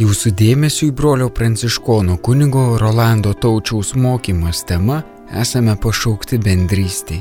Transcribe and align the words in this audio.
Jūsų 0.00 0.30
dėmesiu 0.32 0.86
į 0.88 0.92
brolio 0.96 1.26
pranciškono 1.28 2.14
kunigo 2.24 2.78
Rolando 2.80 3.34
Taučiaus 3.36 3.90
mokymas 4.00 4.62
tema 4.64 5.02
esame 5.42 5.74
pašaukti 5.76 6.38
bendrystėj. 6.40 7.18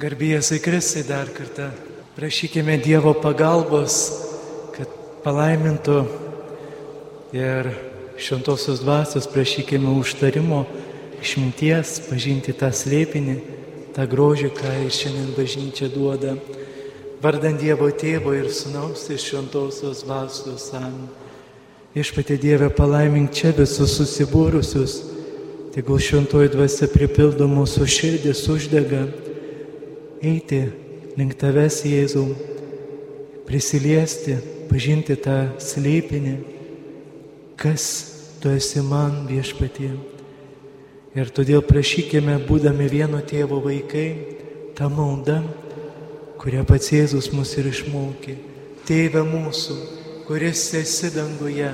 Garbėjai 0.00 0.62
Kristai 0.64 1.04
dar 1.04 1.28
kartą 1.36 1.68
prašykime 2.16 2.80
Dievo 2.80 3.12
pagalbos, 3.20 4.00
kad 4.72 4.88
palaimintų 5.28 6.00
ir 7.36 7.74
šventosios 8.20 8.80
dvasios 8.84 9.26
prašykime 9.30 9.90
užtarimo, 10.00 10.64
išminties, 11.20 11.96
pažinti 12.08 12.52
tą 12.56 12.70
slėpinį, 12.72 13.36
tą 13.96 14.06
grožį, 14.08 14.50
ką 14.56 14.74
ir 14.84 14.92
šiandien 14.94 15.32
bažnyčia 15.36 15.88
duoda. 15.92 16.36
Vardant 17.20 17.60
Dievo 17.60 17.90
tėvo 17.92 18.32
ir 18.36 18.48
sunaus 18.52 19.08
iš 19.12 19.26
šventosios 19.30 20.04
dvasios 20.06 20.70
amen. 20.76 21.08
Išpatė 21.90 22.36
Dieve 22.38 22.68
palaimink 22.70 23.32
čia 23.34 23.50
visus 23.56 23.96
susibūrusius, 23.98 24.92
tegul 25.74 25.98
šventoji 25.98 26.52
dvasia 26.52 26.86
pripildo 26.92 27.48
mūsų 27.50 27.88
širdis, 27.90 28.44
uždega 28.46 29.08
eiti 30.22 30.62
link 31.18 31.34
tavęs, 31.40 31.80
Jėzau, 31.88 32.28
prisiliesti, 33.48 34.38
pažinti 34.70 35.16
tą 35.18 35.40
slėpinį, 35.58 36.59
kas 37.60 37.84
tu 38.40 38.48
esi 38.48 38.80
man 38.80 39.26
viešpatie. 39.28 39.92
Ir 41.12 41.32
todėl 41.34 41.60
prašykime, 41.66 42.38
būdami 42.48 42.86
vieno 42.88 43.20
tėvo 43.20 43.58
vaikai, 43.60 44.06
tą 44.78 44.88
maldą, 44.88 45.40
kurią 46.40 46.62
pats 46.64 46.92
Jėzus 46.94 47.28
mus 47.34 47.52
ir 47.60 47.68
išmokė. 47.68 48.36
Tėve 48.88 49.24
mūsų, 49.26 49.76
kuris 50.28 50.62
esi 50.78 51.10
danguje, 51.12 51.68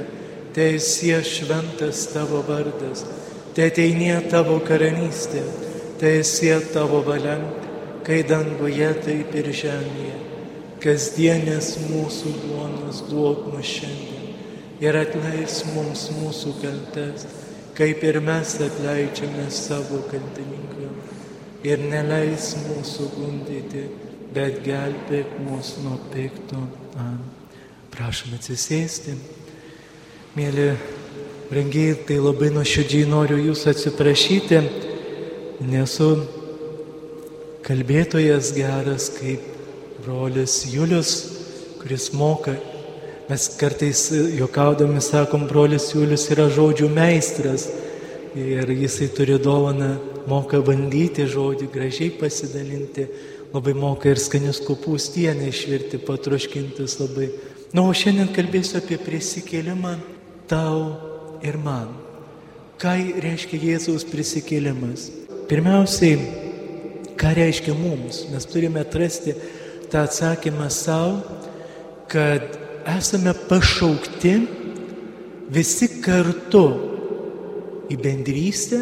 teisie 0.57 1.21
šventas 1.23 2.09
tavo 2.11 2.43
vardas, 2.49 3.05
te 3.55 3.69
ateinie 3.71 4.17
tavo 4.33 4.59
karalystė, 4.67 5.45
teisie 6.01 6.57
tavo 6.75 7.05
valia 7.07 7.39
kai 8.07 8.25
danguje, 8.27 8.91
taip 9.07 9.39
ir 9.39 9.53
žemėje. 9.63 10.19
Kasdienės 10.83 11.73
mūsų 11.87 12.37
duonos 12.43 13.07
duok 13.11 13.49
mums 13.53 13.71
šiandien 13.79 14.16
ir 14.83 14.97
atleis 15.01 15.63
mums 15.75 16.07
mūsų 16.17 16.55
kaltes, 16.61 17.27
kaip 17.77 18.03
ir 18.05 18.21
mes 18.25 18.57
atleidžiame 18.61 19.49
savo 19.53 20.03
kaltininkam. 20.11 20.97
Ir 21.67 21.81
neleis 21.83 22.53
mūsų 22.67 23.09
gundyti, 23.17 23.87
bet 24.37 24.61
gelbėk 24.65 25.33
mus 25.47 25.75
nuo 25.83 25.97
pikto. 26.13 26.61
Prašom 27.97 28.37
atsisėsti. 28.37 29.17
Mėly 30.37 30.69
brangiai, 31.49 31.97
tai 32.07 32.21
labai 32.21 32.51
nuoširdžiai 32.53 33.09
noriu 33.09 33.39
jūsų 33.41 33.71
atsiprašyti, 33.73 34.61
nesu 35.65 36.11
kalbėtojas 37.67 38.53
geras 38.55 39.09
kaip 39.17 39.43
brolis 40.05 40.61
Julius, 40.71 41.17
kuris 41.81 42.13
moka. 42.13 42.55
Mes 43.27 43.49
kartais 43.59 44.11
juokaudami 44.39 45.01
sakom, 45.03 45.49
brolis 45.51 45.89
Julius 45.95 46.29
yra 46.31 46.47
žodžių 46.53 46.89
meistras 46.95 47.67
ir 48.39 48.71
jisai 48.71 49.09
turi 49.17 49.39
dovaną, 49.43 49.97
moka 50.31 50.61
bandyti 50.63 51.27
žodį, 51.27 51.67
gražiai 51.75 52.13
pasidalinti, 52.21 53.09
labai 53.55 53.75
moka 53.75 54.11
ir 54.13 54.21
skanius 54.23 54.61
kopūstienę 54.63 55.51
išvirti, 55.51 55.99
patroškintis 56.07 56.99
labai. 57.03 57.31
Na, 57.75 57.83
o 57.83 57.93
šiandien 57.95 58.31
kalbėsiu 58.37 58.79
apie 58.79 58.99
prisikėlimą 59.03 59.97
tau 60.51 60.81
ir 61.43 61.59
man. 61.59 61.91
Ką 62.79 62.95
reiškia 63.25 63.59
Jėzaus 63.73 64.05
prisikėlimas? 64.07 65.09
Pirmiausiai, 65.51 66.45
Ką 67.17 67.33
reiškia 67.33 67.73
mums? 67.73 68.27
Mes 68.29 68.45
turime 68.45 68.83
atrasti 68.85 69.33
tą 69.89 70.03
atsakymą 70.05 70.69
savo, 70.71 71.23
kad 72.13 72.66
esame 72.87 73.33
pašaukti 73.49 74.35
visi 75.51 75.89
kartu 76.03 76.67
į 77.91 77.99
bendrystę. 78.03 78.81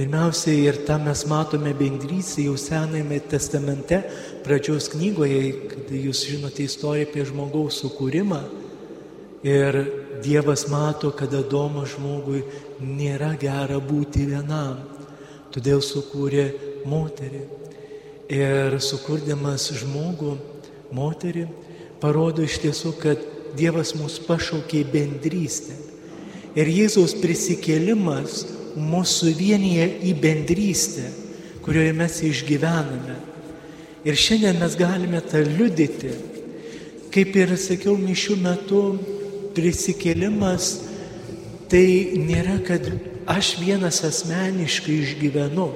Pirmiausia, 0.00 0.54
ir 0.54 0.78
tą 0.88 0.96
mes 1.02 1.26
matome 1.28 1.74
bendrystę 1.76 2.46
jau 2.46 2.56
Senajame 2.56 3.18
testamente, 3.28 4.00
pradžios 4.46 4.88
knygoje, 4.94 5.40
kada 5.68 6.00
jūs 6.06 6.24
žinote 6.30 6.64
istoriją 6.64 7.08
apie 7.10 7.26
žmogaus 7.28 7.82
sukūrimą. 7.82 8.40
Ir 9.44 9.80
Dievas 10.20 10.66
mato, 10.68 11.12
kad 11.16 11.32
Adomo 11.32 11.86
žmogui 11.88 12.42
nėra 12.80 13.34
gera 13.40 13.78
būti 13.80 14.26
vienam. 14.28 14.80
Todėl 15.52 15.80
sukūrė 15.84 16.46
moterį. 16.88 17.40
Ir 18.30 18.76
sukurdamas 18.84 19.70
žmogų, 19.80 20.36
moterį, 20.94 21.46
parodo 22.00 22.44
iš 22.44 22.58
tiesų, 22.64 22.94
kad 23.00 23.28
Dievas 23.58 23.94
mus 23.98 24.20
pašaukė 24.22 24.84
į 24.84 24.88
bendrystę. 24.92 25.74
Ir 26.58 26.70
Jėzaus 26.70 27.16
prisikėlimas 27.18 28.44
mūsų 28.78 29.32
vienyje 29.38 29.86
į 30.06 30.14
bendrystę, 30.22 31.08
kurioje 31.64 31.94
mes 31.98 32.18
išgyvename. 32.26 33.16
Ir 34.06 34.16
šiandien 34.16 34.58
mes 34.62 34.76
galime 34.78 35.20
tą 35.22 35.42
liudyti. 35.44 36.14
Kaip 37.10 37.34
ir 37.36 37.56
sakiau, 37.58 37.96
mišių 37.98 38.36
metu 38.38 38.82
prisikėlimas 39.56 40.72
tai 41.70 41.84
nėra, 42.18 42.60
kad 42.66 42.86
aš 43.30 43.56
vienas 43.60 44.00
asmeniškai 44.06 44.96
išgyvenu. 45.04 45.68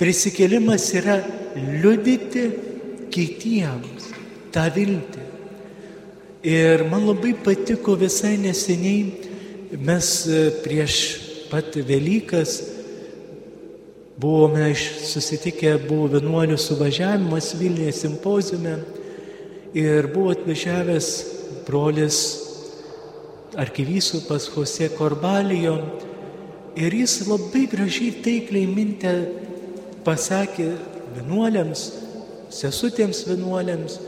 Prisikėlimas 0.00 0.88
yra 1.00 1.18
liudyti 1.56 2.48
kitiems 3.12 4.11
tą 4.52 4.66
viltį. 4.74 5.24
Ir 6.42 6.84
man 6.90 7.06
labai 7.06 7.32
patiko 7.38 7.94
visai 7.98 8.34
neseniai, 8.40 9.28
mes 9.78 10.08
e, 10.26 10.42
prieš 10.64 10.96
pat 11.50 11.76
Velykas 11.88 12.56
buvome 14.18 14.72
susitikę, 14.76 15.76
buvo 15.86 16.10
vienuolių 16.16 16.58
suvažiavimas 16.60 17.52
Vilniuje 17.60 17.92
simpozijume 17.96 18.76
ir 19.78 20.08
buvo 20.12 20.34
atvažiavęs 20.34 21.10
brolis 21.66 22.22
arkivyskupas 23.56 24.50
Jose 24.52 24.90
Korbalijo 24.96 25.76
Ir 26.72 26.94
jis 26.96 27.18
labai 27.28 27.66
gražiai 27.68 28.14
taikliai 28.24 28.64
mintę 28.64 29.10
pasakė 30.06 30.70
vienuoliams, 31.18 31.82
sesutėms 32.48 33.26
vienuoliams, 33.28 33.98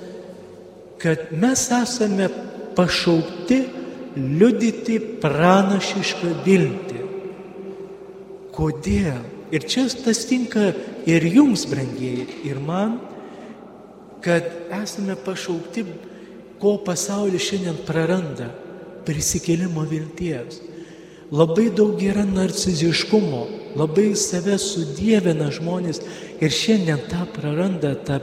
kad 1.04 1.18
mes 1.36 1.68
esame 1.82 2.30
pašaukti 2.76 3.58
liudyti 4.16 4.96
pranašišką 5.20 6.30
viltį. 6.46 7.00
Kodėl? 8.54 9.20
Ir 9.52 9.66
čia 9.68 9.84
tas 10.00 10.22
tinka 10.24 10.70
ir 11.06 11.26
jums, 11.28 11.66
brangieji, 11.68 12.24
ir 12.48 12.56
man, 12.64 12.96
kad 14.24 14.46
esame 14.72 15.18
pašaukti, 15.20 15.84
ko 16.58 16.78
pasaulis 16.86 17.44
šiandien 17.50 17.82
praranda- 17.84 18.48
prisikėlimo 19.06 19.84
vilties. 19.84 20.62
Labai 21.30 21.68
daug 21.68 22.00
yra 22.00 22.24
narciziškumo, 22.24 23.42
labai 23.76 24.14
save 24.16 24.56
sudėvina 24.56 25.50
žmonės 25.52 26.00
ir 26.40 26.48
šiandien 26.48 27.04
tą 27.10 27.26
praranda, 27.36 27.92
tą 27.94 28.22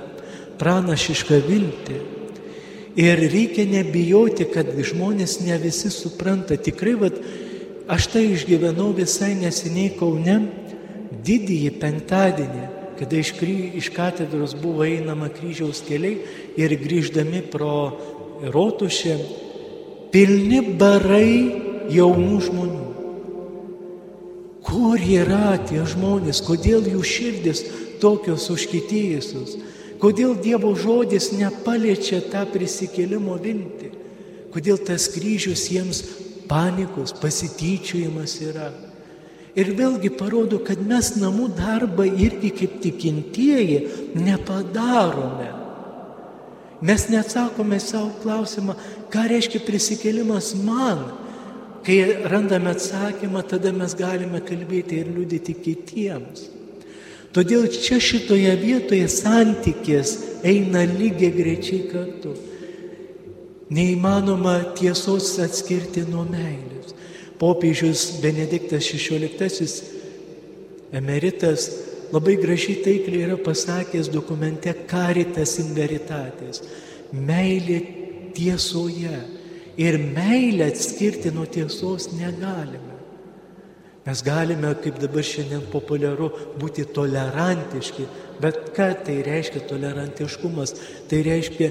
pranašišką 0.57 1.42
viltį. 1.45 2.20
Ir 3.00 3.22
reikia 3.32 3.64
nebijoti, 3.70 4.50
kad 4.52 4.68
žmonės 4.76 5.40
ne 5.46 5.56
visi 5.62 5.92
supranta. 5.94 6.58
Tikrai, 6.60 6.96
vat, 7.00 7.22
aš 7.88 8.10
tai 8.12 8.26
išgyvenau 8.34 8.92
visai 8.98 9.32
neseniai 9.40 9.94
Kaune, 9.96 10.38
didįjį 11.24 11.72
penktadienį, 11.80 12.66
kada 13.00 13.18
iš, 13.18 13.34
iš 13.80 13.90
katedros 13.96 14.56
buvo 14.60 14.84
einama 14.86 15.30
kryžiaus 15.32 15.84
keliai 15.88 16.20
ir 16.60 16.76
grįždami 16.82 17.44
pro 17.54 17.98
rotušę, 18.52 19.18
pilni 20.12 20.62
barai 20.76 21.88
jaunų 21.94 22.40
žmonių. 22.48 22.88
Kur 24.62 25.02
yra 25.02 25.56
tie 25.68 25.82
žmonės, 25.90 26.44
kodėl 26.46 26.86
jų 26.92 27.02
širdis 27.08 27.64
tokios 28.02 28.46
užkitėjusios, 28.54 29.56
kodėl 30.01 30.36
Dievo 30.42 30.74
žodis 30.75 31.31
nepaliečia 31.38 32.21
tą 32.31 32.44
prisikėlimo 32.50 33.38
viltį, 33.42 33.92
kodėl 34.53 34.81
tas 34.81 35.07
kryžius 35.13 35.68
jiems 35.71 36.03
panikos, 36.50 37.13
pasityčiojimas 37.21 38.36
yra. 38.44 38.71
Ir 39.56 39.74
vėlgi 39.75 40.13
parodo, 40.15 40.62
kad 40.63 40.80
mes 40.80 41.13
namų 41.19 41.50
darbą 41.57 42.06
irgi 42.07 42.53
kaip 42.56 42.77
tikintieji 42.83 43.81
nepadarome. 44.15 45.50
Mes 46.81 47.04
neatsakome 47.12 47.77
savo 47.83 48.13
klausimą, 48.24 48.77
ką 49.12 49.25
reiškia 49.30 49.62
prisikėlimas 49.68 50.56
man. 50.57 51.04
Kai 51.86 52.00
randame 52.30 52.71
atsakymą, 52.74 53.44
tada 53.50 53.74
mes 53.75 53.94
galime 53.97 54.42
kalbėti 54.45 55.01
ir 55.01 55.12
liudyti 55.13 55.56
kitiems. 55.57 56.47
Todėl 57.31 57.69
čia 57.72 57.95
šitoje 58.04 58.51
vietoje 58.60 59.07
santykės 59.07 60.18
eina 60.44 60.83
lygiai 60.83 61.31
grečiai 61.31 61.86
kartu. 61.88 62.33
Neįmanoma 63.72 64.57
tiesos 64.75 65.38
atskirti 65.39 66.04
nuo 66.10 66.25
meilės. 66.28 66.92
Popiežius 67.39 68.19
Benediktas 68.22 68.89
XVI 68.92 69.69
emeritas 70.92 71.69
labai 72.12 72.36
gražiai 72.36 72.83
taikliai 72.83 73.24
yra 73.30 73.39
pasakęs 73.39 74.12
dokumente 74.12 74.75
Caritas 74.92 75.56
in 75.63 75.72
Veritatis. 75.78 76.60
Meilė 77.16 77.80
tiesoje. 78.36 79.16
Ir 79.80 79.95
meilę 80.04 80.68
atskirti 80.68 81.31
nuo 81.31 81.48
tiesos 81.48 82.12
negalime. 82.12 82.91
Mes 84.06 84.21
galime, 84.25 84.74
kaip 84.81 84.98
dabar 84.98 85.21
šiandien 85.21 85.62
populiaru, 85.69 86.31
būti 86.57 86.88
tolerantiški, 86.89 88.07
bet 88.42 88.71
ką 88.74 88.88
tai 89.06 89.19
reiškia 89.27 89.62
tolerantiškumas? 89.69 90.74
Tai 91.09 91.19
reiškia 91.27 91.69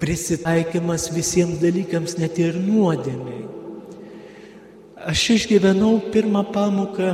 prisitaikymas 0.00 1.10
visiems 1.12 1.60
dalykams, 1.60 2.16
net 2.22 2.38
ir 2.40 2.56
nuodėmiai. 2.56 3.44
Aš 5.08 5.26
išgyvenau 5.36 5.98
pirmą 6.14 6.46
pamoką, 6.54 7.12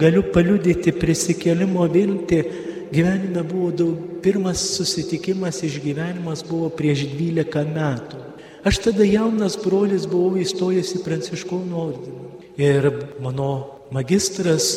galiu 0.00 0.24
paliudyti 0.34 0.92
prisikelimo 0.98 1.86
viltį. 1.94 2.42
Gyvenime 2.88 3.44
buvo 3.44 3.70
daug, 3.70 3.96
pirmas 4.24 4.64
susitikimas, 4.74 5.60
išgyvenimas 5.62 6.42
buvo 6.48 6.72
prieš 6.74 7.06
12 7.12 7.70
metų. 7.70 8.24
Aš 8.66 8.80
tada 8.88 9.06
jaunas 9.06 9.54
brolis 9.60 10.08
buvau 10.10 10.40
įstojęs 10.42 10.96
į 10.98 11.04
Pranciškonų 11.04 11.82
ordiną. 11.84 12.24
Ir 12.58 12.88
mano 13.22 13.78
magistras 13.94 14.72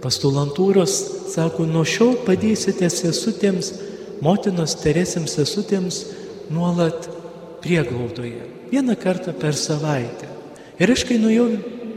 pastulantūros 0.00 0.94
sako, 1.34 1.66
nuo 1.68 1.84
šiol 1.84 2.16
padėsite 2.24 2.88
sesutėms, 2.92 3.72
motinos 4.24 4.76
Teresėms 4.80 5.36
sesutėms 5.36 5.98
nuolat 6.54 7.10
prieglaudoje. 7.62 8.46
Vieną 8.72 8.96
kartą 9.00 9.34
per 9.36 9.56
savaitę. 9.56 10.30
Ir 10.78 10.92
aš 10.94 11.04
kai 11.08 11.18
nuėjau 11.20 11.48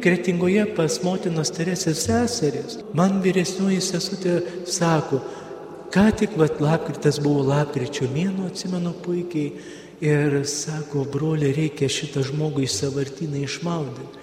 kretingoje 0.01 0.65
pas 0.75 0.97
motinos 1.05 1.53
Teresės 1.53 2.05
seseris, 2.07 2.79
man 2.97 3.21
vyresnioji 3.23 3.79
sesutė 3.85 4.39
sako, 4.67 5.21
ką 5.93 6.07
tik 6.17 6.35
vat 6.39 6.59
lapkritas 6.63 7.19
buvo 7.21 7.45
lapkričio 7.47 8.09
mėno, 8.11 8.49
atsimenu 8.49 8.95
puikiai, 9.05 9.53
ir 10.01 10.41
sako, 10.49 11.05
broli, 11.13 11.51
reikia 11.53 11.89
šitą 11.91 12.23
žmogų 12.25 12.65
į 12.65 12.71
savartyną 12.73 13.43
išmaudyti. 13.45 14.20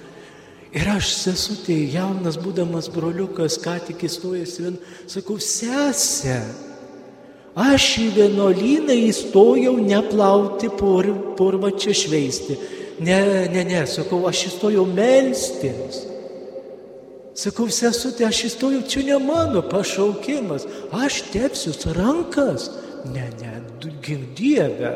Ir 0.76 0.88
aš 0.92 1.12
sesutė, 1.16 1.76
jaunas 1.94 2.36
būdamas 2.40 2.90
broliukas, 2.92 3.56
ką 3.62 3.78
tik 3.86 4.04
įstojęs 4.04 4.56
vien, 4.60 4.74
sakau, 5.08 5.38
sesė, 5.40 6.42
aš 7.56 7.86
į 8.04 8.08
vienuolyną 8.18 8.96
įstojau 9.08 9.78
neplauti 9.80 10.68
pur, 10.76 11.08
purvą 11.38 11.72
čia 11.72 11.96
šveisti. 11.96 12.58
Ne, 13.00 13.48
ne, 13.48 13.64
ne, 13.64 13.82
sakau, 13.88 14.20
aš 14.28 14.48
įstojau 14.50 14.84
melstis. 14.92 16.04
Sakau, 17.38 17.68
sesutė, 17.70 18.26
aš 18.26 18.44
įstojau, 18.50 18.82
čia 18.90 19.06
ne 19.06 19.18
mano 19.22 19.62
pašaukimas, 19.64 20.66
aš 20.92 21.22
tepsiu 21.32 21.72
rankas. 21.96 22.68
Ne, 23.14 23.30
ne, 23.40 23.60
gink 24.04 24.34
Dieve. 24.36 24.92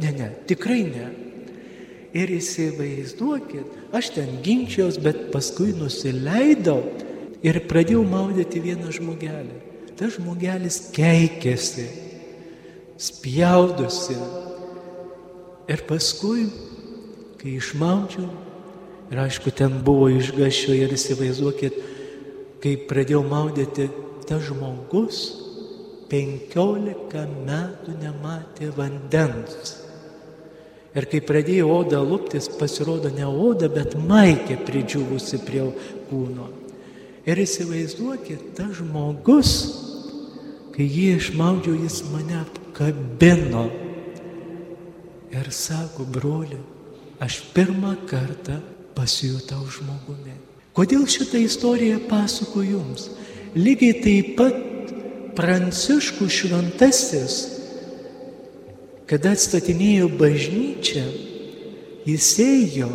Ne, 0.00 0.12
ne, 0.16 0.30
tikrai 0.48 0.84
ne. 0.86 1.08
Ir 2.16 2.30
įsivaizduokit, 2.34 3.94
aš 3.94 4.10
ten 4.16 4.40
ginčiaus, 4.42 4.98
bet 4.98 5.28
paskui 5.30 5.70
nusileidau 5.78 6.80
ir 7.46 7.60
pradėjau 7.70 8.02
maudyti 8.08 8.62
vieną 8.64 8.90
žmogelį. 8.96 9.58
Tas 9.94 10.16
žmogelis 10.16 10.80
keikėsi, 10.96 11.86
spjaudosi. 12.98 14.16
Ir 15.70 15.84
paskui, 15.86 16.48
kai 17.38 17.54
išmaudžiau, 17.60 18.26
ir 19.12 19.20
aišku, 19.22 19.52
ten 19.54 19.78
buvo 19.86 20.08
išgašio 20.10 20.74
ir 20.74 20.96
įsivaizduokit, 20.96 21.78
kai 22.60 22.74
pradėjau 22.90 23.22
maudyti, 23.28 23.86
tas 24.26 24.42
žmogus 24.48 25.22
penkiolika 26.10 27.22
metų 27.46 27.94
nematė 28.02 28.72
vandens. 28.74 29.79
Ir 30.90 31.06
kai 31.06 31.20
pradėjo 31.22 31.68
oda 31.70 32.00
luptis, 32.02 32.48
pasirodo 32.58 33.12
ne 33.14 33.26
oda, 33.28 33.68
bet 33.70 33.94
maikė 33.94 34.56
pridžiūvusi 34.66 35.38
prie 35.46 35.68
kūno. 36.08 36.48
Ir 37.28 37.38
įsivaizduokit, 37.38 38.48
tas 38.58 38.72
žmogus, 38.80 39.52
kai 40.74 40.88
jį 40.88 41.06
išmaudžiau, 41.20 41.76
jis 41.84 42.00
mane 42.10 42.40
apkabino. 42.40 43.68
Ir 45.30 45.52
sako, 45.54 46.08
broli, 46.10 46.58
aš 47.22 47.38
pirmą 47.54 47.94
kartą 48.10 48.58
pasijutau 48.96 49.62
žmogumi. 49.70 50.34
Kodėl 50.74 51.06
šitą 51.10 51.38
istoriją 51.44 52.00
pasakoju 52.10 52.74
jums? 52.74 53.06
Lygiai 53.54 54.02
taip 54.02 54.34
pat 54.38 54.66
Pranciškus 55.38 56.34
šventasis 56.34 57.36
Kada 59.10 59.32
atstatinėjo 59.34 60.06
bažnyčią, 60.14 61.00
jis 62.06 62.26
ėjo 62.44 62.90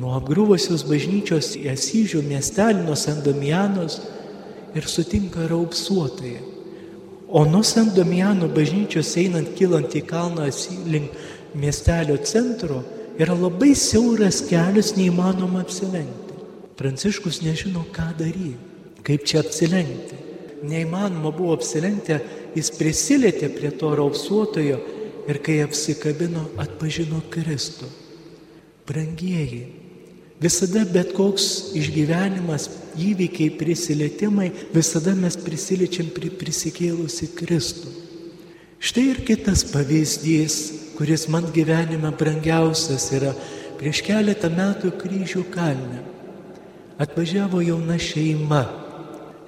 nuo 0.00 0.14
apgrūvusios 0.16 0.86
bažnyčios 0.88 1.50
į 1.58 1.66
Asyžių 1.74 2.22
miestelį, 2.24 2.86
nuo 2.86 2.94
Sandomianos 2.96 3.98
ir 4.72 4.86
sutinka 4.88 5.44
raupsuotoje. 5.50 6.38
O 7.28 7.42
nuo 7.44 7.60
Sandomiano 7.60 8.48
bažnyčios 8.48 9.10
einant, 9.20 9.50
kilant 9.58 9.92
į 9.92 10.00
kalną 10.08 10.46
link 10.88 11.12
miestelio 11.52 12.16
centro, 12.24 12.80
yra 13.20 13.36
labai 13.36 13.74
siauras 13.76 14.40
kelias, 14.48 14.94
neįmanoma 14.96 15.60
apsilenkti. 15.60 16.38
Pranciškus 16.80 17.42
nežino, 17.44 17.84
ką 17.92 18.06
daryti, 18.16 18.56
kaip 19.04 19.28
čia 19.28 19.42
apsilenkti. 19.44 20.16
Neįmanoma 20.64 21.34
buvo 21.36 21.52
apsilenkti, 21.58 22.16
jis 22.56 22.72
prisilietė 22.80 23.52
prie 23.52 23.74
to 23.76 23.92
raupsuotojo 24.00 24.80
ir 25.30 25.38
kai 25.44 25.60
apsikabino, 25.64 26.48
atpažino 26.60 27.20
Kristų. 27.30 27.88
Brangieji, 28.88 29.62
visada 30.42 30.82
bet 30.88 31.12
koks 31.14 31.72
išgyvenimas, 31.78 32.66
įvykiai, 32.98 33.52
prisilietimai, 33.60 34.50
visada 34.74 35.14
mes 35.14 35.38
prisiliečiam 35.38 36.10
prie 36.14 36.32
prisikėlusi 36.34 37.30
Kristų. 37.38 37.92
Štai 38.80 39.06
ir 39.12 39.22
kitas 39.28 39.62
pavyzdys, 39.68 40.56
kuris 40.96 41.28
man 41.28 41.46
gyvenime 41.54 42.10
brangiausias 42.16 43.10
yra 43.16 43.34
prieš 43.78 44.02
keletą 44.04 44.50
metų 44.52 44.94
kryžių 45.00 45.44
kalne. 45.52 46.00
Atvažiavo 47.00 47.62
jauna 47.64 47.96
šeima 48.00 48.64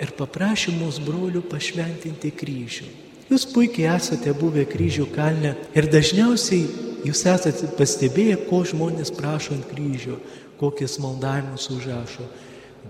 ir 0.00 0.12
paprašė 0.16 0.76
mūsų 0.78 1.04
brolių 1.08 1.42
pašventinti 1.50 2.30
kryžių. 2.36 3.01
Jūs 3.32 3.46
puikiai 3.48 3.88
esate 3.94 4.34
buvę 4.36 4.66
kryžių 4.68 5.06
kalne 5.14 5.54
ir 5.72 5.86
dažniausiai 5.88 6.66
jūs 7.06 7.22
esate 7.30 7.70
pastebėję, 7.78 8.34
ko 8.50 8.58
žmonės 8.68 9.08
prašo 9.16 9.54
ant 9.54 9.70
kryžių, 9.70 10.18
kokias 10.60 10.98
maldavimus 11.00 11.70
užrašo. 11.72 12.26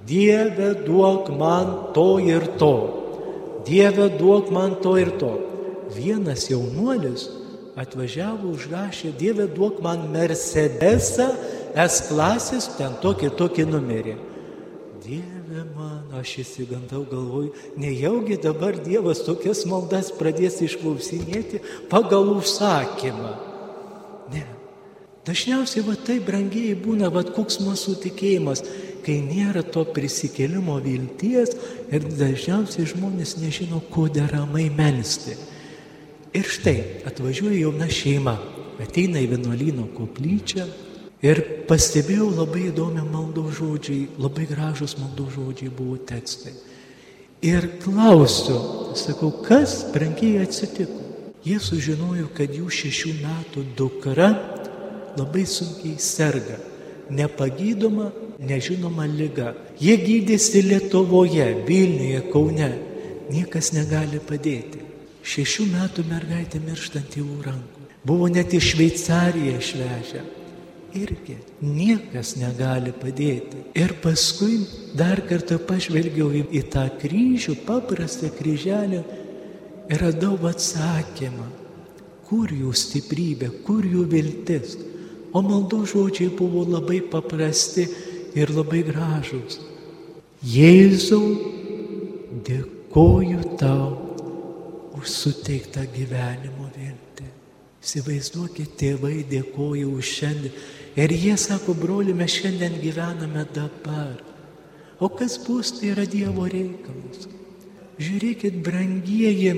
Dieve 0.08 0.72
duok 0.82 1.30
man 1.38 1.70
to 1.94 2.16
ir 2.26 2.49
to. 2.58 2.75
Dieve 3.68 4.08
duok 4.18 4.50
man 4.50 4.75
to 4.82 4.96
ir 4.99 5.12
to. 5.20 5.30
Vienas 5.94 6.49
jaunuolis 6.50 7.28
atvažiavo, 7.78 8.50
užrašė, 8.56 9.12
Dieve 9.14 9.46
duok 9.46 9.78
man 9.84 10.08
Mercedesą, 10.11 11.30
S 11.72 12.08
klasės, 12.11 12.66
ten 12.80 12.99
tokį, 12.99 13.30
tokį 13.38 13.68
numerį. 13.70 14.18
Dieve 15.06 15.41
mano, 15.52 16.18
aš 16.21 16.38
įsigandau 16.42 17.02
galvoj, 17.09 17.50
nejaugi 17.76 18.38
dabar 18.40 18.76
Dievas 18.80 19.21
tokias 19.26 19.64
maldas 19.68 20.09
pradės 20.16 20.61
išklausinėti 20.64 21.61
pagal 21.92 22.30
užsakymą. 22.38 23.32
Ne. 24.32 24.44
Dažniausiai 25.28 25.85
va 25.87 25.94
tai 25.94 26.16
brangiai 26.25 26.73
būna, 26.78 27.11
va 27.12 27.23
koks 27.23 27.61
mūsų 27.62 27.99
tikėjimas, 28.06 28.64
kai 29.04 29.18
nėra 29.23 29.62
to 29.62 29.85
prisikėlimo 29.85 30.78
vilties 30.82 31.52
ir 31.92 32.06
dažniausiai 32.06 32.88
žmonės 32.94 33.37
nežino, 33.42 33.82
ko 33.92 34.09
deramai 34.11 34.68
melstį. 34.73 35.37
Ir 36.32 36.49
štai 36.49 36.78
atvažiuoja 37.11 37.61
jauna 37.61 37.90
šeima, 37.92 38.38
ateina 38.80 39.21
į 39.21 39.28
vienuolyno 39.35 39.90
koplyčią 39.99 40.66
Ir 41.23 41.38
pastebėjau 41.69 42.33
labai 42.35 42.64
įdomią 42.73 43.05
maldo 43.07 43.45
žodžiai, 43.55 44.09
labai 44.19 44.43
gražus 44.50 44.97
maldo 44.99 45.29
žodžiai 45.31 45.71
buvo 45.71 45.95
tekstai. 46.02 46.50
Ir 47.47 47.69
klausiu, 47.83 48.59
sakau, 48.99 49.31
kas 49.47 49.85
brangiai 49.95 50.43
atsitiko. 50.43 50.99
Jie 51.47 51.61
sužinojo, 51.62 52.26
kad 52.35 52.50
jų 52.55 52.67
šešių 52.71 53.14
metų 53.23 53.64
dukra 53.79 54.29
labai 55.19 55.47
sunkiai 55.47 55.95
serga, 56.02 56.59
nepagydoma, 57.11 58.11
nežinoma 58.43 59.07
lyga. 59.07 59.55
Jie 59.79 59.97
gydėsi 60.02 60.62
Lietuvoje, 60.67 61.49
Vilniuje, 61.67 62.26
Kaune. 62.35 62.71
Niekas 63.31 63.71
negali 63.75 64.19
padėti. 64.19 64.83
Šešių 65.23 65.71
metų 65.71 66.11
mergaitė 66.11 66.59
mirštant 66.62 67.11
tėvų 67.14 67.43
rankų. 67.47 67.91
Buvo 68.07 68.26
net 68.31 68.55
į 68.55 68.62
Šveicariją 68.73 69.59
išvežę 69.62 70.29
irgi 70.99 71.37
niekas 71.62 72.34
negali 72.40 72.92
padėti. 72.92 73.62
Ir 73.78 73.94
paskui 74.02 74.62
dar 74.99 75.22
kartą 75.28 75.58
pažvelgiau 75.62 76.30
į, 76.32 76.44
į 76.58 76.62
tą 76.72 76.87
kryžių, 77.00 77.56
paprastą 77.66 78.30
kryželį 78.37 79.02
ir 79.92 80.04
radau 80.04 80.37
atsakymą, 80.49 81.49
kur 82.28 82.52
jų 82.52 82.72
stiprybė, 82.76 83.50
kur 83.66 83.84
jų 83.84 84.06
viltis. 84.12 84.78
O 85.32 85.40
maldo 85.40 85.82
žodžiai 85.88 86.32
buvo 86.37 86.64
labai 86.68 87.00
paprasti 87.00 87.87
ir 88.37 88.52
labai 88.52 88.82
gražus. 88.84 89.61
Jėzau, 90.42 91.22
dėkoju 92.44 93.56
tau 93.61 93.92
už 94.99 95.08
suteiktą 95.08 95.84
gyvenimo 95.94 96.68
viltį. 96.75 97.28
Įsivaizduokit, 97.82 98.76
tėvai 98.78 99.22
dėkoju 99.30 99.96
už 99.99 100.11
šiandien. 100.18 100.56
Ir 100.96 101.12
jie 101.12 101.37
sako, 101.40 101.75
broli, 101.75 102.12
mes 102.12 102.32
šiandien 102.37 102.76
gyvename 102.82 103.46
dabar. 103.54 104.18
O 105.00 105.08
kas 105.08 105.38
bus, 105.40 105.72
tai 105.78 105.92
yra 105.94 106.04
Dievo 106.06 106.44
reikalas. 106.46 107.26
Žiūrėkit, 108.02 108.58
brangieji, 108.64 109.52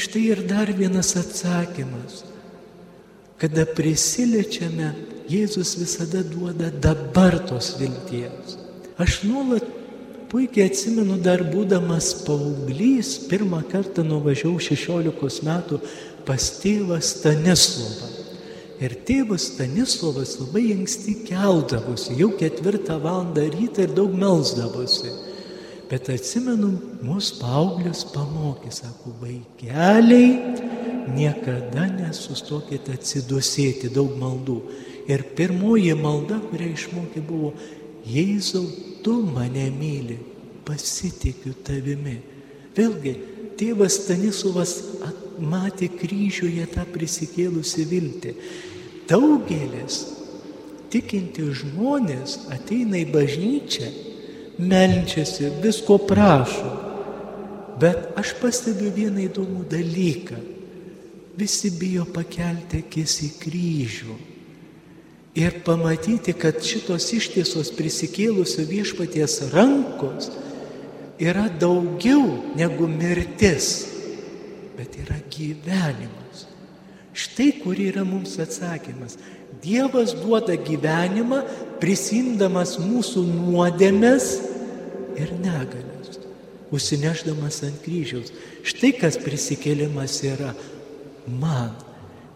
štai 0.00 0.22
ir 0.32 0.42
dar 0.48 0.72
vienas 0.72 1.12
atsakymas. 1.20 2.24
Kada 3.40 3.66
prisiliečiame, 3.68 4.92
Jėzus 5.28 5.76
visada 5.80 6.20
duoda 6.20 6.68
dabar 6.68 7.38
tos 7.48 7.74
vilties. 7.80 8.58
Aš 9.00 9.22
nuolat 9.24 9.64
puikiai 10.28 10.68
atsimenu, 10.68 11.16
dar 11.22 11.44
būdamas 11.48 12.10
paauglys, 12.26 13.14
pirmą 13.30 13.62
kartą 13.70 14.04
nuvažiavau 14.04 14.60
16 14.60 15.46
metų 15.48 15.80
pas 16.28 16.50
tėvą 16.60 17.00
Stanislovą. 17.00 18.13
Ir 18.84 18.96
tėvas 19.08 19.46
Stanislavas 19.54 20.34
labai 20.40 20.66
anksti 20.74 21.14
keldavosi, 21.28 22.18
jau 22.18 22.32
ketvirtą 22.36 22.98
valandą 23.00 23.46
rytą 23.54 23.86
ir 23.86 23.94
daug 23.96 24.12
melzdavosi. 24.18 25.12
Bet 25.88 26.08
atsimenu, 26.12 26.72
mūsų 27.04 27.38
paauglius 27.38 28.02
pamokė, 28.12 28.72
sako, 28.74 29.12
vaikeliai, 29.20 30.28
niekada 31.14 31.86
nesustokite 31.92 32.96
atsidusėti 32.96 33.92
daug 33.94 34.16
maldų. 34.20 34.58
Ir 35.08 35.22
pirmoji 35.36 35.92
malda, 36.00 36.40
kurią 36.50 36.70
išmokė, 36.74 37.24
buvo, 37.28 37.52
Jėzau, 38.04 38.66
tu 39.04 39.14
mane 39.32 39.70
myli, 39.72 40.18
pasitikiu 40.68 41.54
tavimi. 41.64 42.18
Vėlgi, 42.76 43.14
tėvas 43.56 43.96
Stanislavas 44.02 44.74
matė 45.40 45.88
kryžiuje 45.88 46.66
tą 46.74 46.84
prisikėlusi 46.92 47.86
viltį. 47.88 48.34
Daugelis 49.10 50.00
tikinti 50.92 51.48
žmonės 51.50 52.38
ateina 52.54 53.00
į 53.02 53.08
bažnyčią, 53.12 53.88
melčiasi, 54.62 55.50
visko 55.62 55.98
prašo. 56.06 56.72
Bet 57.82 58.14
aš 58.20 58.36
pastebiu 58.38 58.92
vieną 58.94 59.24
įdomų 59.26 59.64
dalyką. 59.72 60.38
Visi 61.34 61.72
bijo 61.74 62.04
pakelti 62.14 62.84
akis 62.84 63.16
į 63.26 63.30
kryžių. 63.42 64.16
Ir 65.34 65.56
pamatyti, 65.66 66.30
kad 66.38 66.60
šitos 66.62 67.08
ištiesos 67.16 67.72
prisikėlusio 67.74 68.62
viešpaties 68.70 69.40
rankos 69.50 70.30
yra 71.18 71.48
daugiau 71.58 72.54
negu 72.54 72.86
mirtis, 72.86 73.88
bet 74.78 74.94
yra 75.02 75.18
gyvenimas. 75.34 76.46
Štai 77.14 77.52
kur 77.62 77.78
yra 77.78 78.02
mums 78.04 78.34
atsakymas. 78.42 79.16
Dievas 79.62 80.12
duoda 80.18 80.56
gyvenimą, 80.58 81.44
prisimdamas 81.80 82.74
mūsų 82.82 83.22
nuodėmes 83.28 84.26
ir 85.16 85.30
negalės, 85.38 86.18
užsineždamas 86.74 87.62
ant 87.68 87.78
kryžiaus. 87.84 88.32
Štai 88.66 88.90
kas 88.98 89.16
prisikėlimas 89.22 90.18
yra 90.26 90.50
man, 91.30 91.70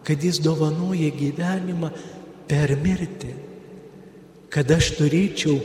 kad 0.07 0.23
jis 0.23 0.39
dovanoja 0.41 1.11
gyvenimą 1.11 1.91
per 2.49 2.73
mirtį, 2.79 3.35
kad 4.49 4.71
aš 4.71 4.95
turėčiau 5.01 5.59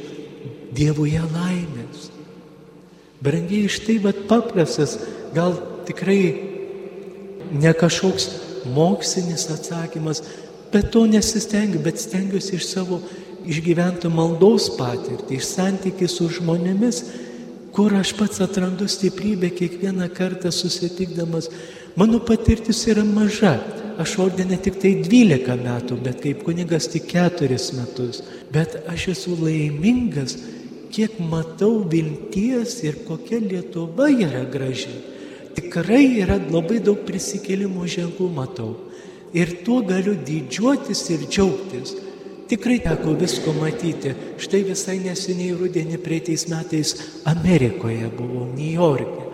Dievuje 0.74 1.20
laimės. 1.22 2.08
Brangiai 3.22 3.68
štai 3.70 3.94
vad 4.02 4.24
paprastas, 4.26 4.96
gal 5.30 5.54
tikrai 5.86 6.34
ne 7.54 7.70
kažkoks 7.78 8.26
mokslinis 8.72 9.48
atsakymas, 9.52 10.22
bet 10.72 10.90
to 10.94 11.04
nesistengiu, 11.06 11.82
bet 11.84 12.00
stengiuosi 12.02 12.56
iš 12.58 12.66
savo 12.70 13.00
išgyventų 13.44 14.10
maldos 14.12 14.70
patirtį, 14.78 15.38
iš 15.38 15.50
santykių 15.52 16.08
su 16.08 16.28
žmonėmis, 16.38 17.02
kur 17.74 17.94
aš 17.98 18.14
pats 18.18 18.40
atrandu 18.44 18.88
stiprybę 18.88 19.50
kiekvieną 19.54 20.08
kartą 20.14 20.52
susitikdamas. 20.54 21.50
Mano 21.96 22.20
patirtis 22.22 22.84
yra 22.90 23.04
maža. 23.06 23.58
Aš 24.00 24.16
ordinė 24.24 24.56
tik 24.58 24.80
tai 24.82 24.90
12 25.06 25.54
metų, 25.60 25.98
bet 26.02 26.22
kaip 26.22 26.40
kunigas 26.46 26.88
tik 26.90 27.06
4 27.12 27.58
metus. 27.78 28.24
Bet 28.50 28.80
aš 28.90 29.08
esu 29.12 29.36
laimingas 29.38 30.34
kiek 30.94 31.18
matau 31.18 31.84
vilties 31.90 32.80
ir 32.86 33.02
kokia 33.06 33.38
Lietuva 33.42 34.08
yra 34.10 34.42
graži. 34.50 35.13
Tikrai 35.54 36.06
yra 36.24 36.38
labai 36.38 36.80
daug 36.82 37.04
prisikėlimo 37.06 37.86
ženklų 37.90 38.28
matau. 38.34 38.72
Ir 39.34 39.50
tuo 39.66 39.80
galiu 39.86 40.14
didžiuotis 40.14 41.02
ir 41.14 41.26
džiaugtis. 41.26 41.94
Tikrai 42.50 42.78
teko 42.84 43.14
visko 43.18 43.54
matyti. 43.56 44.12
Štai 44.38 44.62
visai 44.68 44.98
neseniai 45.02 45.56
rudenį 45.58 45.98
prietais 46.04 46.44
metais 46.50 46.94
Amerikoje 47.30 48.10
buvau, 48.14 48.50
New 48.52 48.70
York'e. 48.76 49.30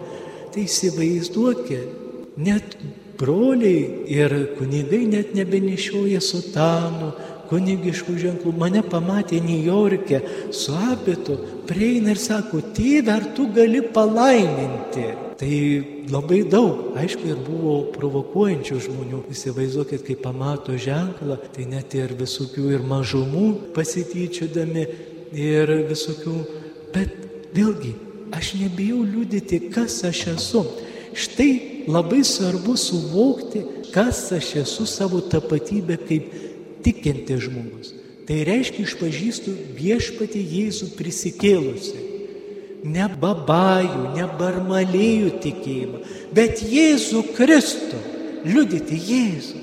Tai 0.54 0.62
įsivaizduokit, 0.64 2.36
net 2.40 2.76
broliai 3.20 4.06
ir 4.10 4.32
kunigai 4.56 5.04
net 5.10 5.34
nebenešioja 5.36 6.22
sutanų, 6.24 7.10
kunigiškų 7.50 8.14
ženklų. 8.24 8.54
Mane 8.58 8.82
pamatė 8.86 9.40
New 9.44 9.58
York'e 9.66 10.22
su 10.54 10.76
apitu, 10.76 11.36
prieina 11.68 12.14
ir 12.14 12.22
sako, 12.22 12.62
tėve, 12.76 13.10
ar 13.18 13.26
tu 13.34 13.50
gali 13.54 13.82
palaiminti? 13.82 15.29
Tai 15.40 15.56
labai 16.12 16.42
daug, 16.44 16.90
aišku, 17.00 17.24
ir 17.32 17.38
buvo 17.40 17.86
provokuojančių 17.94 18.80
žmonių. 18.84 19.22
Įsivaizduokit, 19.32 20.02
kai 20.04 20.16
pamato 20.20 20.74
ženklą, 20.76 21.38
tai 21.54 21.64
net 21.70 21.96
ir 21.96 22.12
visokių 22.18 22.66
ir 22.74 22.84
mažumų 22.84 23.72
pasityčiodami 23.72 24.84
ir 25.32 25.72
visokių. 25.88 26.34
Bet 26.92 27.16
vėlgi, 27.56 27.94
aš 28.36 28.52
nebijau 28.60 29.00
liūdėti, 29.00 29.62
kas 29.72 30.02
aš 30.04 30.26
esu. 30.34 30.66
Štai 31.16 31.88
labai 31.88 32.20
svarbu 32.20 32.76
suvokti, 32.76 33.64
kas 33.96 34.26
aš 34.36 34.52
esu 34.66 34.84
savo 34.84 35.22
tapatybę 35.24 35.96
kaip 36.04 36.36
tikinti 36.84 37.40
žmogus. 37.40 37.94
Tai 38.28 38.42
reiškia 38.44 38.84
išpažįstu 38.84 39.56
viešpatį 39.80 40.44
Jėzų 40.52 40.92
prisikėlusi. 41.00 42.09
Ne 42.84 43.06
babajų, 43.20 44.14
ne 44.16 44.26
barmalėjų 44.38 45.34
tikėjimą, 45.44 46.00
bet 46.36 46.62
Jėzų 46.64 47.24
Kristų. 47.36 48.00
Liudyti 48.40 48.96
Jėzų. 48.96 49.58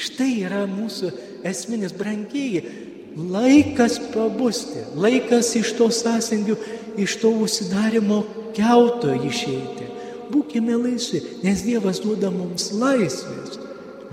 Štai 0.00 0.30
yra 0.46 0.62
mūsų 0.70 1.10
esminis 1.44 1.92
brangieji. 1.92 2.62
Laikas 3.10 3.98
pabusti, 4.14 4.86
laikas 4.96 5.50
iš 5.58 5.74
to 5.76 5.90
sąsingių, 5.92 6.56
iš 6.96 7.18
to 7.20 7.32
užsidarimo 7.44 8.22
keuto 8.56 9.12
išeiti. 9.18 9.88
Būkime 10.30 10.78
laisvi, 10.78 11.20
nes 11.42 11.64
Dievas 11.66 11.98
duoda 12.00 12.30
mums 12.32 12.70
laisvės, 12.72 13.58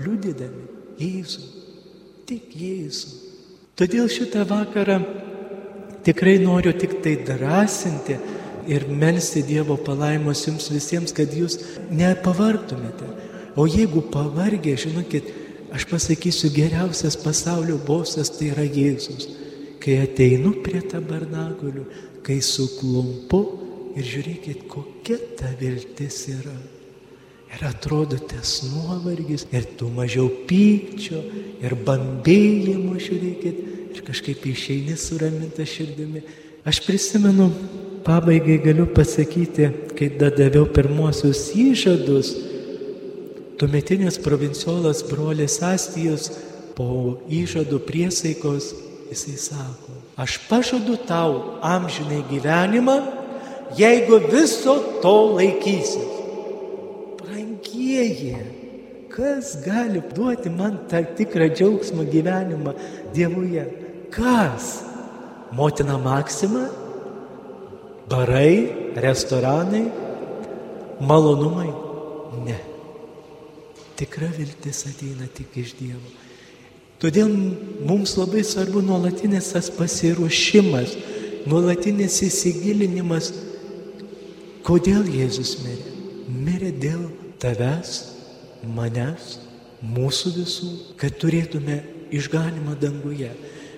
liudydami 0.02 0.66
Jėzų 0.98 1.46
tik 2.28 2.52
Jėzų. 2.58 3.14
Todėl 3.78 4.08
šitą 4.10 4.42
vakarą 4.48 4.98
tikrai 6.08 6.38
noriu 6.40 6.72
tik 6.72 7.02
tai 7.04 7.16
drąsinti 7.20 8.16
ir 8.68 8.86
melsti 8.88 9.42
Dievo 9.44 9.76
palaimos 9.76 10.46
jums 10.46 10.70
visiems, 10.72 11.12
kad 11.12 11.32
jūs 11.32 11.58
nepavartumėte. 11.92 13.08
O 13.58 13.66
jeigu 13.68 14.04
pavargė, 14.12 14.76
žinokit, 14.80 15.28
aš 15.74 15.84
pasakysiu, 15.90 16.52
geriausias 16.54 17.16
pasaulio 17.20 17.76
bosas 17.84 18.30
tai 18.36 18.52
yra 18.52 18.64
Jėzus. 18.64 19.28
Kai 19.82 20.00
ateinu 20.04 20.54
prie 20.64 20.80
tabernakulių, 20.84 21.84
kai 22.24 22.40
suklumpu 22.44 23.40
ir 23.96 24.04
žiūrėkit, 24.08 24.66
kokia 24.70 25.16
ta 25.38 25.52
viltis 25.60 26.24
yra. 26.32 26.56
Ir 27.48 27.64
atrodo 27.64 28.18
tas 28.28 28.58
nuovargis, 28.68 29.46
ir 29.56 29.64
tu 29.80 29.88
mažiau 29.92 30.28
pykčio, 30.48 31.22
ir 31.64 31.72
bambėjimo, 31.86 32.98
žiūrėkit, 33.00 33.77
ir 33.98 34.06
kažkaip 34.06 34.46
išeini 34.46 34.96
suraminta 34.96 35.66
širdimi. 35.66 36.22
Aš 36.64 36.80
prisimenu, 36.86 37.50
pabaigai 38.04 38.58
galiu 38.62 38.86
pasakyti, 38.86 39.70
kai 39.98 40.10
daviau 40.18 40.66
pirmosius 40.70 41.48
įžadus, 41.56 42.34
tuometinis 43.58 44.18
provinciolas 44.22 45.02
brolis 45.06 45.58
Astijos 45.64 46.30
po 46.76 47.18
įžadų 47.26 47.80
priesaikos, 47.86 48.70
jisai 49.10 49.38
sako, 49.48 49.96
aš 50.20 50.38
pažadu 50.46 50.98
tau 51.08 51.58
amžinai 51.64 52.22
gyvenimą, 52.30 53.00
jeigu 53.78 54.20
viso 54.28 54.78
to 55.02 55.16
laikysis 55.38 56.14
brangieji, 57.18 58.36
kas 59.10 59.56
gali 59.64 60.04
duoti 60.14 60.52
man 60.54 60.78
tą 60.90 61.02
tikrą 61.18 61.50
džiaugsmą 61.50 62.06
gyvenimą 62.12 62.76
Dievuje? 63.14 63.87
Kas? 64.14 64.84
Motina 65.52 65.98
Maksima? 65.98 66.68
Barai, 68.08 68.92
restoranai, 68.96 69.90
malonumai? 71.00 71.68
Ne. 72.44 72.56
Tikra 73.98 74.30
viltis 74.32 74.86
ateina 74.88 75.26
tik 75.34 75.56
iš 75.60 75.74
Dievo. 75.76 76.12
Todėl 77.02 77.30
mums 77.86 78.16
labai 78.18 78.42
svarbu 78.46 78.80
nuolatinis 78.82 79.52
tas 79.54 79.68
pasiruošimas, 79.74 80.96
nuolatinis 81.46 82.16
įsigilinimas, 82.26 83.30
kodėl 84.66 85.06
Jėzus 85.06 85.58
mirė. 85.62 85.92
Mirė 86.28 86.72
dėl 86.74 87.04
tavęs, 87.42 88.00
manęs, 88.74 89.36
mūsų 89.82 90.34
visų, 90.40 90.72
kad 90.98 91.14
turėtume 91.22 91.78
išganimą 92.14 92.74
danguje. 92.82 93.30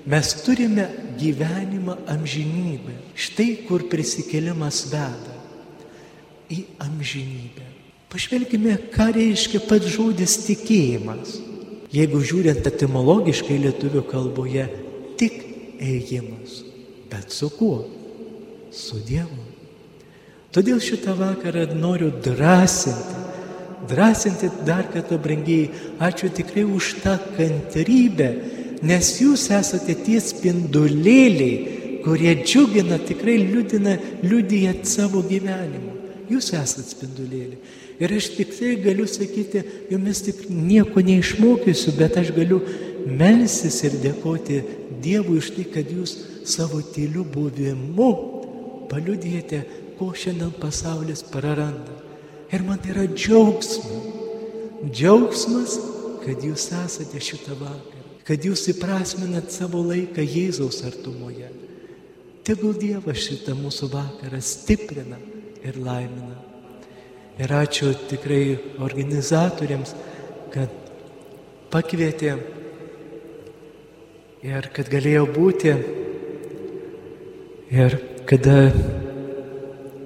Mes 0.07 0.33
turime 0.45 0.89
gyvenimą 1.19 1.97
amžinybę. 2.09 2.95
Štai 3.15 3.67
kur 3.69 3.85
prisikėlimas 3.91 4.87
veda. 4.93 5.37
Į 6.51 6.65
amžinybę. 6.83 7.67
Pažvelkime, 8.11 8.75
ką 8.91 9.11
reiškia 9.15 9.61
pats 9.69 9.87
žodis 9.93 10.41
tikėjimas. 10.49 11.37
Jeigu 11.95 12.23
žiūrint 12.23 12.67
etimologiškai 12.67 13.59
lietuvių 13.67 14.03
kalboje, 14.09 14.67
tik 15.19 15.41
ėjimas. 15.83 16.63
Bet 17.11 17.35
su 17.35 17.51
kuo? 17.55 17.85
Su 18.75 18.99
Dievu. 19.07 19.47
Todėl 20.55 20.81
šitą 20.83 21.15
vakarą 21.19 21.69
noriu 21.79 22.11
drąsinti, 22.11 23.19
drąsinti 23.91 24.51
dar 24.67 24.89
kartą 24.91 25.19
brangiai. 25.23 25.71
Ačiū 26.03 26.31
tikrai 26.35 26.65
už 26.67 26.97
tą 27.05 27.15
kantrybę, 27.37 28.31
nes 28.83 29.13
jūs 29.21 29.49
esate 29.55 29.97
tie 30.07 30.19
spindulėliai, 30.23 31.79
kurie 32.05 32.33
džiugina, 32.41 32.99
tikrai 33.05 33.37
liūdina, 33.43 33.97
liūdija 34.25 34.79
savo 34.89 35.23
gyvenimu. 35.27 35.97
Jūs 36.31 36.53
esate 36.57 36.89
spindulėliai. 36.95 37.59
Ir 38.01 38.15
aš 38.17 38.31
tikrai 38.39 38.77
galiu 38.81 39.05
sakyti, 39.11 39.61
jumis 39.91 40.23
tik 40.25 40.47
nieko 40.49 41.03
neišmokysiu, 41.05 41.93
bet 41.99 42.17
aš 42.23 42.31
galiu 42.37 42.63
melsis 43.07 43.83
ir 43.85 43.99
dėkoti 44.01 44.63
Dievui 45.01 45.39
už 45.41 45.55
tai, 45.57 45.65
kad 45.65 45.89
jūs 45.89 46.13
savo 46.45 46.83
tyliu 46.93 47.23
buvimu 47.25 48.11
paliudijate 48.91 49.63
ko 49.97 50.11
šiandien 50.17 50.53
pasaulis 50.61 51.23
praranda. 51.25 51.95
Ir 52.53 52.65
man 52.67 52.81
yra 52.85 53.07
džiaugsmas. 53.09 53.79
Džiaugsmas, 54.91 55.77
kad 56.25 56.45
jūs 56.45 56.67
esate 56.73 57.21
šitą 57.21 57.57
vakarą, 57.61 58.00
kad 58.27 58.45
jūs 58.45 58.67
įprasminat 58.75 59.51
savo 59.55 59.83
laiką 59.87 60.23
Jėzaus 60.25 60.83
artumoje. 60.87 61.49
Tegul 62.47 62.77
Dievas 62.81 63.21
šitą 63.21 63.55
mūsų 63.59 63.91
vakarą 63.93 64.41
stiprina 64.43 65.19
ir 65.65 65.77
laimina. 65.81 66.39
Ir 67.41 67.53
ačiū 67.57 67.93
tikrai 68.11 68.59
organizatoriams, 68.83 69.95
kad 70.53 70.73
pakvietė 71.73 72.35
ir 74.45 74.69
kad 74.75 74.91
galėjo 74.93 75.25
būti. 75.31 75.75
Ir 77.71 77.97
kada 78.29 78.57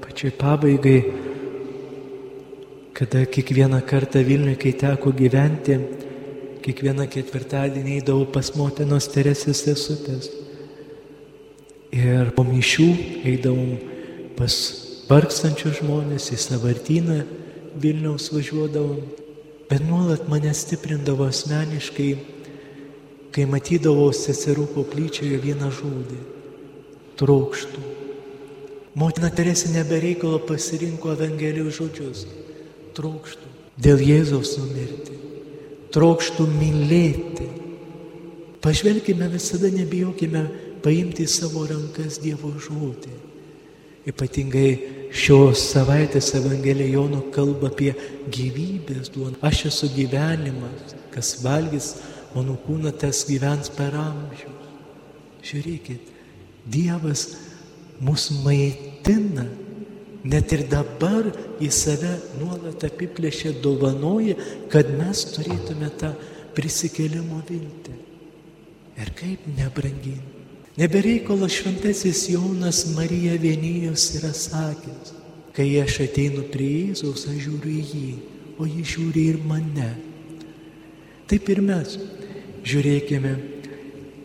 pačiai 0.05 0.35
pabaigai, 0.37 0.98
kada 2.94 3.24
kiekvieną 3.24 3.81
kartą 3.88 4.20
Vilniui, 4.27 4.59
kai 4.61 4.74
teko 4.79 5.14
gyventi, 5.16 5.79
kiekvieną 6.64 7.07
ketvirtadienį 7.12 7.98
eidavau 7.98 8.24
pas 8.33 8.48
motinos 8.57 9.09
Teresės 9.12 9.61
sesutės. 9.66 10.31
Ir 11.94 12.33
po 12.35 12.42
mišių 12.46 12.87
eidavom 13.29 13.74
pas 14.38 14.55
vargstančius 15.11 15.83
žmonės 15.83 16.31
į 16.35 16.38
savartyną 16.40 17.18
Vilniaus 17.81 18.31
važiuodavom, 18.33 19.03
bet 19.68 19.83
nuolat 19.85 20.29
mane 20.31 20.53
stiprindavo 20.55 21.27
asmeniškai, 21.29 22.12
kai 23.35 23.44
matydavau 23.50 24.12
seserų 24.14 24.68
koplyčioje 24.77 25.40
vieną 25.42 25.70
žodį- 25.74 26.20
trokštų. 27.20 27.83
Motina 28.94 29.31
Teresė 29.31 29.72
nebereikalo 29.74 30.38
pasirinko 30.46 31.12
Evangelijos 31.16 31.81
žodžius. 31.81 32.27
Trokštų 32.94 33.50
dėl 33.83 33.98
Jėzaus 33.98 34.55
numirti. 34.59 35.24
Trokštų 35.95 36.47
mylėti. 36.51 37.47
Pažvelkime 38.65 39.29
visada, 39.31 39.69
nebijokime 39.71 40.43
paimti 40.85 41.27
į 41.27 41.31
savo 41.31 41.67
rankas 41.69 42.19
Dievo 42.23 42.51
žodį. 42.59 43.13
Ypatingai 44.11 44.71
šios 45.15 45.63
savaitės 45.71 46.33
Evangelija 46.37 46.97
Jono 46.97 47.23
kalba 47.33 47.71
apie 47.71 47.95
gyvybės 48.33 49.13
duoną. 49.15 49.39
Aš 49.45 49.67
esu 49.71 49.89
gyvenimas, 49.95 50.97
kas 51.15 51.37
valgys 51.45 51.95
mano 52.35 52.59
kūną, 52.67 52.93
tas 52.99 53.23
gyvens 53.29 53.71
per 53.73 53.95
amžius. 53.97 54.51
Žiūrėkit, 55.45 56.11
Dievas 56.65 57.29
mus 58.01 58.31
maitina. 58.45 59.45
Net 60.25 60.55
ir 60.57 60.65
dabar 60.71 61.27
į 61.61 61.69
save 61.69 62.15
nuolat 62.41 62.87
apiplėšė 62.87 63.59
dovanoja, 63.65 64.39
kad 64.73 64.89
mes 64.97 65.27
turėtume 65.35 65.91
tą 66.01 66.15
prisikėlimo 66.57 67.43
viltį. 67.49 67.99
Ir 69.05 69.11
kaip 69.19 69.45
nebranginti. 69.59 70.35
Nebereikalo 70.75 71.47
šventasis 71.47 72.25
Jonas 72.33 72.81
Marija 72.97 73.37
vienijos 73.39 74.09
yra 74.19 74.33
sakęs, 74.35 75.13
kai 75.55 75.69
aš 75.79 76.01
ateinu 76.09 76.43
prie 76.51 76.89
Jėzaus, 76.89 77.29
aš 77.31 77.45
žiūriu 77.45 77.75
į 77.79 77.85
jį, 77.93 78.09
o 78.59 78.67
jis 78.67 78.95
žiūri 78.97 79.27
ir 79.31 79.39
mane. 79.47 79.93
Taip 81.31 81.47
ir 81.55 81.63
mes. 81.63 81.95
Žiūrėkime, 82.67 83.37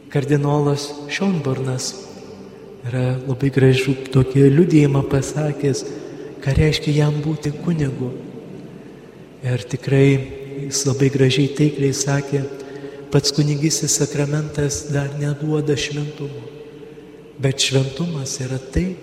kardinolas 0.09 0.87
Šonbornas 1.11 1.91
yra 2.87 3.17
labai 3.27 3.49
gražų 3.53 3.95
tokį 4.13 4.45
liudėjimą 4.55 5.03
pasakęs, 5.11 5.83
ką 6.43 6.55
reiškia 6.55 6.95
jam 7.01 7.19
būti 7.23 7.51
kunigu. 7.63 8.13
Ir 9.43 9.63
tikrai 9.71 10.05
jis 10.65 10.85
labai 10.87 11.09
gražiai 11.11 11.51
taikliai 11.55 11.95
sakė, 11.95 12.43
pats 13.11 13.33
kunigysis 13.35 13.97
sakramentas 13.99 14.85
dar 14.93 15.11
neduoda 15.19 15.75
šventumo. 15.79 16.45
Bet 17.39 17.63
šventumas 17.63 18.35
yra 18.43 18.59
tai, 18.73 18.93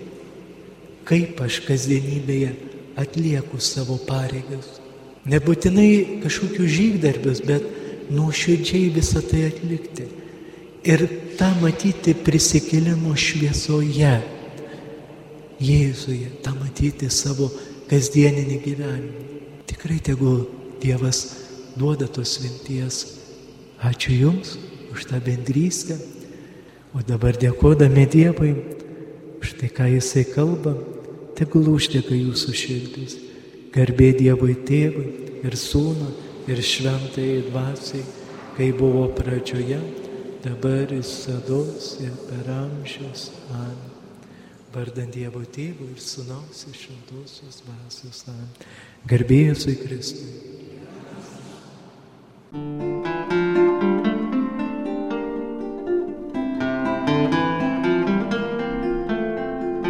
kaip 1.07 1.39
aš 1.41 1.61
kasdienybėje 1.65 2.51
atlieku 2.99 3.59
savo 3.61 3.97
pareigas. 4.07 4.77
Nebūtinai 5.27 6.21
kažkokius 6.23 6.71
žygdarbius, 6.71 7.41
bet 7.45 7.65
nuoširdžiai 8.13 8.91
visą 8.95 9.21
tai 9.25 9.47
atlikti. 9.49 10.07
Ir 10.87 11.03
tą 11.37 11.49
matyti 11.61 12.15
prisikėlimo 12.17 13.15
šviesoje, 13.17 14.17
Jėzuje, 15.57 16.27
tą 16.45 16.51
matyti 16.53 17.07
savo 17.09 17.47
kasdieninį 17.89 18.57
gyvenimą. 18.61 19.23
Tikrai 19.65 19.97
tegul 20.05 20.43
Dievas 20.83 21.21
duoda 21.73 22.05
tos 22.05 22.35
vinties. 22.43 22.99
Ačiū 23.81 24.13
Jums 24.13 24.53
už 24.93 25.07
tą 25.09 25.17
bendrystę. 25.25 25.97
O 26.93 27.01
dabar 27.01 27.33
dėkodami 27.33 28.05
Dievui 28.05 28.53
už 29.41 29.57
tai, 29.57 29.71
ką 29.73 29.89
Jisai 29.95 30.27
kalba, 30.29 30.75
tegul 31.33 31.73
užteka 31.73 32.13
Jūsų 32.13 32.53
širdis. 32.53 33.17
Garbė 33.73 34.13
Dievui 34.17 34.53
Tėvui 34.61 35.41
ir 35.41 35.57
Sūnui 35.57 36.13
ir 36.53 36.61
Šventai 36.61 37.41
Dvasiai 37.49 38.05
kai 38.57 38.71
buvo 38.73 39.05
pradžioje, 39.13 39.77
dabar 40.47 40.87
visados 40.87 41.97
ir 41.99 42.11
per 42.27 42.51
amžius. 42.51 43.31
Amen. 43.51 43.77
Vardant 44.73 45.11
Dievo 45.11 45.41
Tėvų 45.41 45.89
ir 45.93 45.99
Sūnaus 46.03 46.67
ir 46.69 46.75
Šventosios 46.77 47.63
Dvasios. 47.63 48.23
Amen. 48.31 48.51
Garbėjus 49.09 49.67
į 49.67 49.75
Kristų. 49.81 50.27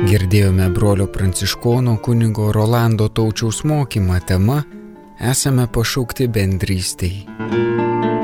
Girdėjome 0.08 0.70
brolio 0.74 1.10
pranciškono 1.12 1.98
kunigo 2.02 2.52
Rolando 2.56 3.10
Taučiaus 3.10 3.64
mokymą 3.68 4.22
tema 4.26 4.62
Esame 5.18 5.66
pašaukti 5.74 6.30
bendrystėj. 6.30 8.17